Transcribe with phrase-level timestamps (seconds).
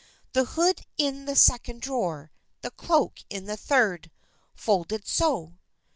[0.33, 4.09] The hood in the second drawer, the cloak in the third.
[4.55, 5.59] Folded so."